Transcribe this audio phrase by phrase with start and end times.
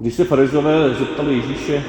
[0.00, 1.84] Když se farizové zeptali Ježíše,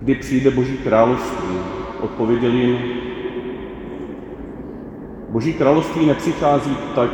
[0.00, 1.56] kdy přijde Boží království,
[2.00, 2.78] odpověděl jim,
[5.28, 7.10] Boží království nepřichází tak,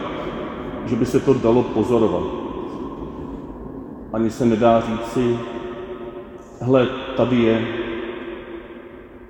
[0.87, 2.23] že by se to dalo pozorovat.
[4.13, 5.38] Ani se nedá říci,
[6.61, 6.87] hle,
[7.17, 7.67] tady je,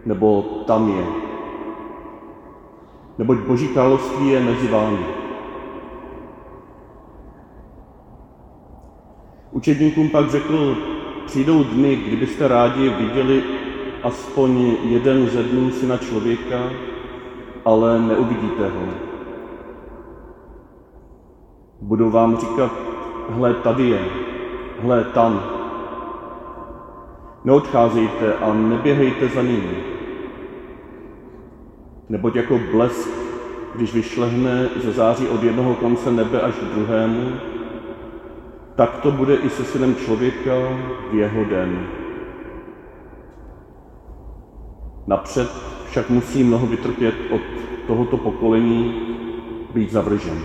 [0.07, 1.05] nebo tam je.
[3.19, 5.28] Neboť Boží království je mezi vámi.
[9.59, 10.77] Učedníkům pak řekl,
[11.27, 13.43] přijdou dny, kdybyste rádi viděli
[14.03, 16.71] aspoň jeden ze dnů syna člověka,
[17.65, 18.89] ale neuvidíte ho.
[21.80, 22.73] Budu vám říkat,
[23.29, 24.05] hle, tady je,
[24.80, 25.43] hle, tam.
[27.45, 29.71] Neodcházejte a neběhejte za ním.
[32.09, 33.11] Neboť jako blesk,
[33.75, 37.33] když vyšlehne ze září od jednoho konce nebe až k druhému,
[38.78, 40.52] tak to bude i se synem člověka
[41.10, 41.87] v jeho den.
[45.07, 45.48] Napřed
[45.90, 47.40] však musí mnoho vytrpět od
[47.87, 48.95] tohoto pokolení,
[49.74, 50.38] být zavržen.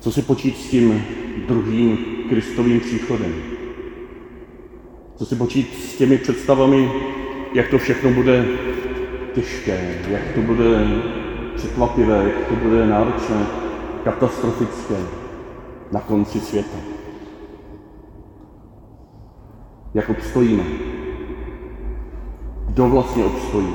[0.00, 1.04] Co si počít s tím
[1.48, 3.32] druhým Kristovým příchodem?
[5.16, 6.92] Co si počít s těmi představami,
[7.54, 8.44] jak to všechno bude
[9.34, 10.86] těžké, jak to bude
[11.56, 13.46] překvapivé, jak to bude náročné,
[14.04, 14.96] katastrofické
[15.92, 16.78] na konci světa.
[19.94, 20.62] Jak obstojíme?
[22.66, 23.74] Kdo vlastně obstojí?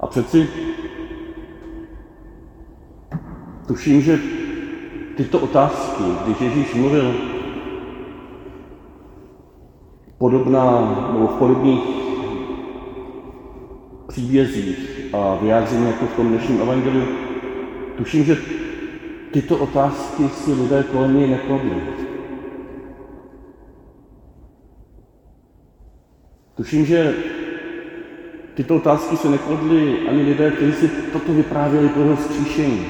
[0.00, 0.48] A přeci
[3.66, 4.18] tuším, že
[5.16, 7.14] tyto otázky, když Ježíš mluvil
[10.18, 10.80] podobná,
[11.12, 11.80] nebo v podobných
[14.12, 14.78] příbězích
[15.12, 17.06] a vyjádření jako v tom dnešním evangeliu,
[17.96, 18.36] tuším, že
[19.32, 21.82] tyto otázky si lidé kolem něj nekladli.
[26.54, 27.14] Tuším, že
[28.54, 32.86] tyto otázky se nekladli ani lidé, kteří si toto vyprávěli pro jeho zkříšení.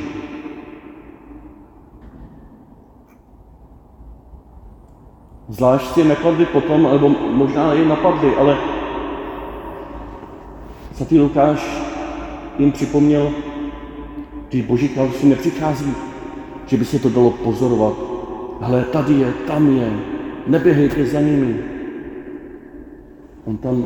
[5.48, 8.71] Zvlášť si nekladli potom, nebo možná je napadli, ale
[10.92, 11.82] svatý Lukáš
[12.58, 13.30] jim připomněl,
[14.48, 15.94] ty boží království nepřichází
[16.66, 17.94] že by se to dalo pozorovat.
[18.60, 19.92] Hle, tady je, tam je,
[20.47, 21.64] neběhejte za nimi.
[23.44, 23.84] On tam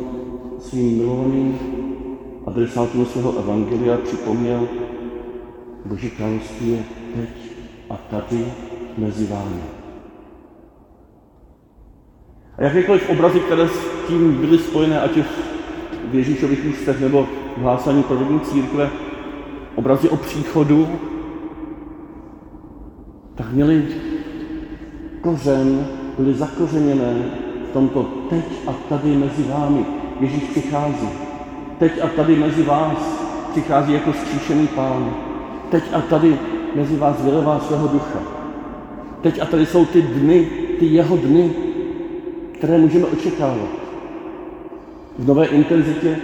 [0.59, 1.59] svým milovaným
[2.45, 4.67] adresátům svého evangelia připomněl,
[5.85, 6.83] Boží království je
[7.15, 7.29] teď
[7.89, 8.45] a tady
[8.97, 9.61] mezi vámi.
[12.57, 15.25] A jakékoliv obrazy, které s tím byly spojené, ať už
[16.11, 18.89] v Ježíšových ústech nebo v hlásání provodní církve,
[19.75, 20.87] obrazy o příchodu,
[23.35, 23.85] tak měli
[25.21, 25.87] kořen,
[26.19, 27.13] byli zakořeněné
[27.69, 29.85] v tomto teď a tady mezi vámi.
[30.19, 31.09] Ježíš přichází.
[31.79, 32.97] Teď a tady mezi vás
[33.51, 35.13] přichází jako zkříšený pán.
[35.69, 36.39] Teď a tady
[36.75, 38.19] mezi vás vylevá svého ducha.
[39.21, 41.51] Teď a tady jsou ty dny, ty jeho dny,
[42.53, 43.86] které můžeme očekávat.
[45.17, 46.17] V nové intenzitě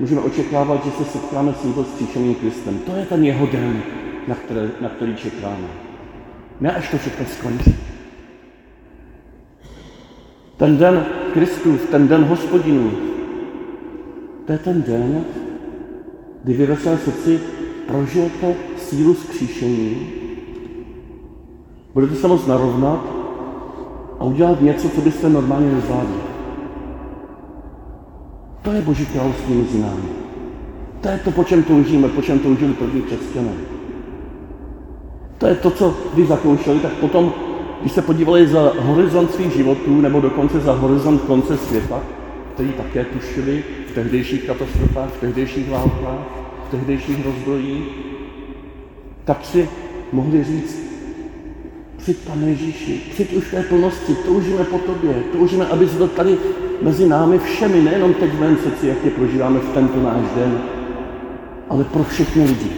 [0.00, 2.78] můžeme očekávat, že se setkáme s tímto zkříšeným Kristem.
[2.78, 3.82] To je ten jeho den,
[4.28, 5.68] na, které, na který čekáme.
[6.60, 7.74] Ne až to všechno skončí.
[10.56, 12.92] Ten den Kristův, ten den hospodinů,
[14.46, 15.24] to je ten den,
[16.44, 17.40] kdy vy ve svém srdci
[17.86, 20.08] prožijete sílu zkříšení,
[21.94, 23.04] budete se moct narovnat
[24.18, 26.29] a udělat něco, co byste normálně nezvládli.
[28.62, 30.08] To je Boží království mezi námi.
[31.00, 33.52] To je to, po čem toužíme, po čem toužili první křesťané.
[35.38, 37.32] To je to, co vy zakoušeli, tak potom,
[37.80, 42.02] když se podívali za horizont svých životů, nebo dokonce za horizont konce světa,
[42.54, 46.26] který také tušili v tehdejších katastrofách, v tehdejších válkách,
[46.66, 47.84] v tehdejších rozbrojích,
[49.24, 49.68] tak si
[50.12, 50.78] mohli říct,
[51.96, 56.38] přijď Pane Ježíši, přijď už té plnosti, toužíme po tobě, toužíme, aby byl tady
[56.82, 60.60] mezi námi všemi, nejenom teď v mém srdci, jak je prožíváme v tento náš den,
[61.68, 62.70] ale pro všechny lidi.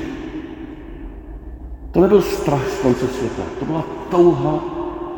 [1.91, 4.65] To nebyl strach z konce světa, to byla touha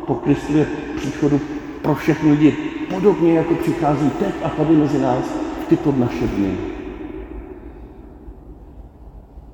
[0.07, 1.41] po Kristově příchodu
[1.81, 2.51] pro všechny lidi,
[2.93, 5.25] podobně jako přichází teď a tady mezi nás
[5.65, 6.57] v tyto naše dny.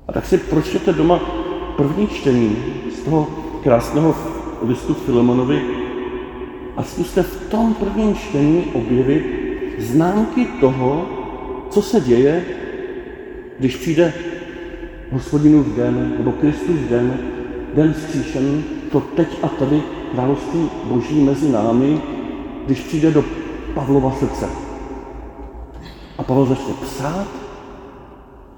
[0.08, 1.20] A tak si pročtěte doma
[1.76, 2.56] první čtení
[2.92, 3.26] z toho
[3.62, 4.14] krásného
[4.62, 5.62] listu Filemonovi
[6.76, 9.24] a zkuste v tom prvním čtení objevit
[9.78, 11.06] známky toho,
[11.70, 12.44] co se děje,
[13.58, 14.12] když přijde
[15.12, 17.18] hospodinův den, nebo Kristus den,
[17.74, 19.82] den zkříšený, to teď a tady
[20.12, 22.00] království boží mezi námi,
[22.66, 23.24] když přijde do
[23.74, 24.48] Pavlova srdce.
[26.18, 27.26] A Pavel začne psát,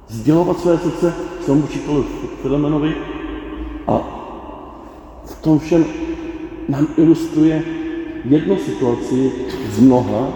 [0.09, 1.15] sdělovat své srdce
[1.45, 2.05] svému učiteli
[2.43, 2.95] Filemenovi
[3.87, 4.01] a
[5.25, 5.85] v tom všem
[6.69, 7.63] nám ilustruje
[8.25, 9.33] jednu situaci
[9.71, 10.29] z mnoha,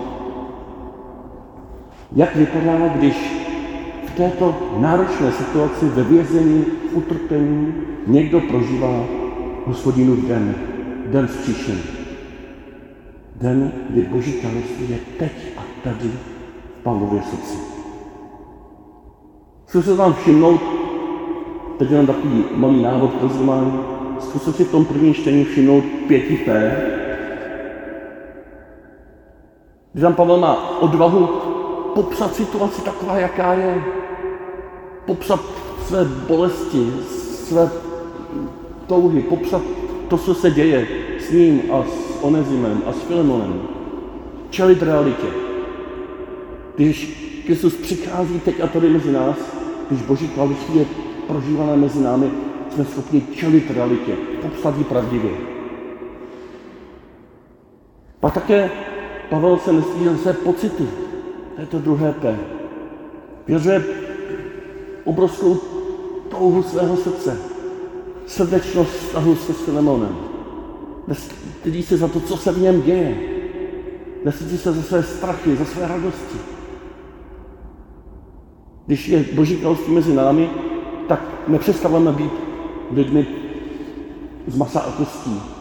[2.17, 3.17] jak vypadá, když
[4.07, 7.75] v této náročné situaci ve vězení, v utrpení
[8.07, 9.05] někdo prožívá
[9.67, 10.55] hospodinův den,
[11.07, 11.83] den vzkříšení.
[13.37, 17.59] Den, kdy Boží království je teď a tady v Pavlově srdci.
[19.67, 20.61] Chci se vám všimnout,
[21.79, 23.79] teď jenom takový malý návod pro zrovnání,
[24.19, 26.77] zkusil si v tom prvním čtení všimnout pěti P,
[29.93, 31.27] kdy tam Pavel má odvahu
[31.95, 33.85] popsat situaci taková, jaká je,
[35.07, 35.41] popsat
[35.87, 36.93] své bolesti,
[37.49, 37.71] své
[38.87, 39.63] touhy, popsat
[40.09, 40.89] to, co se děje
[41.21, 43.63] s ním a s Onezimem a s Filemonem.
[44.51, 45.27] Čelit realitě.
[46.77, 49.37] Když Kristus přichází teď a tady mezi nás,
[49.89, 50.87] když Boží království je
[51.27, 52.31] prožívané mezi námi,
[52.71, 54.13] jsme schopni čelit realitě,
[54.43, 55.31] popsat ji pravdivě.
[58.23, 58.71] A také
[59.31, 60.89] Pavel se nestydí své pocity.
[61.55, 62.39] To je to druhé P.
[63.47, 63.85] Věřuje
[65.05, 65.57] obrovskou
[66.31, 67.39] touhu svého srdce.
[68.27, 70.17] Srdečnost vztahu se Filemonem.
[71.07, 73.19] Nestydí se za to, co se v něm děje.
[74.25, 76.39] Nestydí se za své strachy, za své radosti.
[78.87, 80.51] Když je Boží království mezi námi,
[81.09, 82.33] tak nepřestáváme být
[82.93, 83.27] lidmi
[84.47, 85.58] z masa a kostí.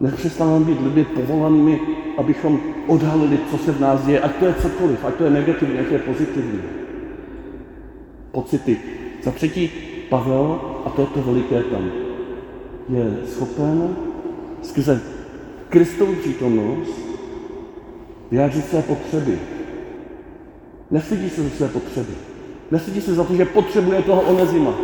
[0.00, 1.80] Nepřestáváme být lidmi povolanými,
[2.18, 5.78] abychom odhalili, co se v nás děje, ať to je cokoliv, ať to je negativní,
[5.78, 6.60] ať to je pozitivní.
[8.32, 8.78] Pocity.
[9.22, 9.70] Za třetí,
[10.08, 11.90] Pavel, a to je to veliké tam,
[12.88, 13.96] je schopen
[14.62, 15.00] skrze
[15.68, 17.00] Kristovu přítomnost
[18.30, 19.38] vyjádřit své potřeby.
[20.90, 22.12] Nestydí se za své potřeby.
[22.70, 24.74] Nestydí se za to, že potřebuje toho Onezima.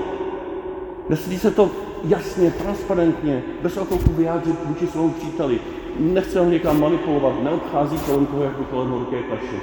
[1.09, 1.71] Nestydí se to
[2.05, 5.61] jasně, transparentně, bez okouku vyjádřit vůči svému příteli.
[5.99, 9.57] Nechce ho někam manipulovat, neodchází kolem toho jako kolem horké kaše.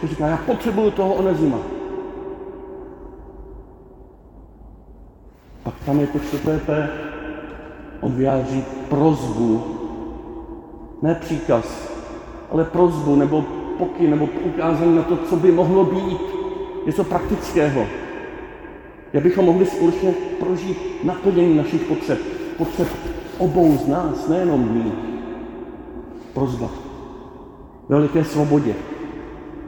[0.00, 1.58] Co říká, já potřebuju toho Onezima.
[5.62, 6.88] Pak tam je to čtvrté P,
[8.00, 9.64] on vyjádří prozbu,
[11.02, 11.90] ne příkaz,
[12.52, 13.44] ale prozbu nebo
[13.78, 16.20] pokyn nebo ukázání na to, co by mohlo být.
[16.86, 17.86] Něco praktického.
[19.12, 22.18] Jak bychom mohli společně prožít naplnění našich potřeb.
[22.58, 22.88] Potřeb
[23.38, 24.92] obou z nás, nejenom mých.
[26.34, 26.70] Prozba.
[27.88, 28.74] Ve veliké svobodě.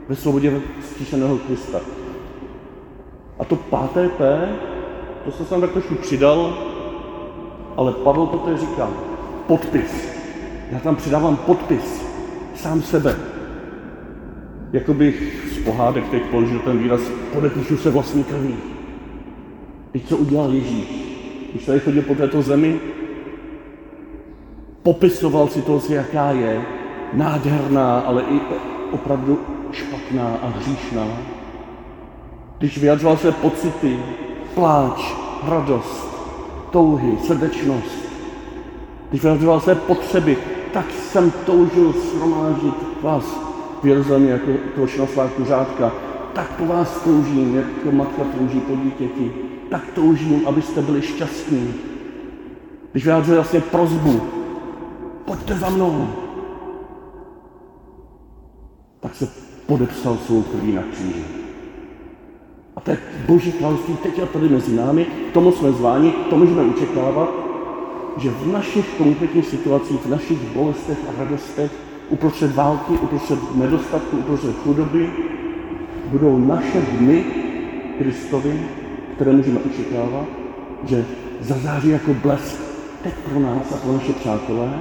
[0.09, 1.79] Ve svobodě vzkříšeného Krista.
[3.39, 4.49] A to páté P,
[5.25, 6.57] to jsem tam tak trošku přidal,
[7.77, 8.89] ale Pavel to tady říká.
[9.47, 10.13] Podpis.
[10.71, 12.03] Já tam přidávám podpis.
[12.55, 13.15] Sám sebe.
[14.73, 17.01] Jako bych z pohádek teď položil ten výraz,
[17.33, 18.72] podepíšu se vlastní krví.
[19.93, 20.85] Teď co udělal Ježíš?
[21.51, 22.79] Když tady chodil po této zemi,
[24.83, 26.61] popisoval situaci, jaká je,
[27.13, 28.39] nádherná, ale i
[28.91, 29.39] opravdu
[29.71, 31.07] špatná a hříšná.
[32.57, 33.99] Když vyjadřoval své pocity,
[34.55, 35.13] pláč,
[35.47, 36.07] radost,
[36.71, 38.03] touhy, srdečnost,
[39.09, 40.37] když vyjadřoval své potřeby,
[40.73, 43.25] tak jsem toužil shromáždit vás
[43.83, 45.91] v Jeruzalémě jako toho svá kuřátka.
[46.33, 49.52] Tak po vás toužím, jako matka touží po dítěti.
[49.69, 51.73] Tak toužím, abyste byli šťastní.
[52.91, 54.21] Když vyjádřil vlastně prozbu,
[55.25, 56.07] pojďte za mnou,
[58.99, 59.27] tak se
[59.65, 61.25] podepsal svou krví na kříži.
[62.75, 66.37] A to je Boží království teď a tady mezi námi, k tomu jsme zváni, to
[66.37, 67.29] můžeme očekávat,
[68.17, 71.71] že v našich konkrétních situacích, v našich bolestech a radostech,
[72.09, 75.11] uprostřed války, uprostřed nedostatku, uprostřed chudoby,
[76.05, 77.25] budou naše dny
[77.97, 78.67] Kristovi,
[79.23, 80.25] které můžeme očekávat,
[80.83, 81.05] že
[81.41, 82.61] zazáří jako blesk
[83.03, 84.73] teď pro nás a pro naše přátelé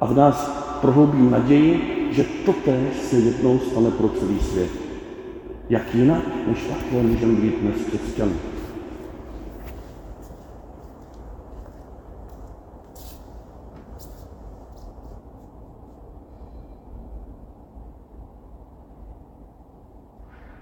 [0.00, 1.80] a v nás prohloubí naději,
[2.10, 4.70] že totéž se jednou stane pro celý svět.
[5.70, 8.32] Jak jinak, než takhle můžeme být dnes křesťany.